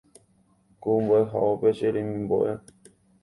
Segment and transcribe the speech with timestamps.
[0.81, 2.51] Ku mbo’ehaópe Che remimbo’e